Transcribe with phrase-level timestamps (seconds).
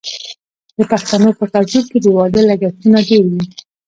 [0.77, 3.43] د پښتنو په کلتور کې د واده لګښتونه ډیر وي.